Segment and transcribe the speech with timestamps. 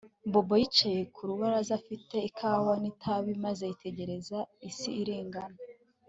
[0.31, 4.39] Bobo yicaye ku rubaraza afite ikawa nitabi maze yitegereza
[4.69, 5.57] isi irengana